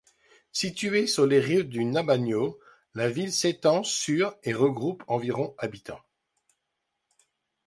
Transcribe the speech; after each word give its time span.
Située 0.51 1.05
sur 1.05 1.27
les 1.27 1.39
rives 1.39 1.69
du 1.69 1.85
Nabão, 1.85 2.57
la 2.95 3.07
ville 3.07 3.31
s'étend 3.31 3.83
sur 3.83 4.35
et 4.41 4.51
regroupe 4.51 5.03
environ 5.05 5.53
habitants. 5.59 6.01